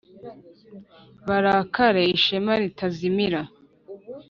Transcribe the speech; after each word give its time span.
Barakare 1.27 2.03
ishema 2.15 2.53
ritazimira 2.61 3.41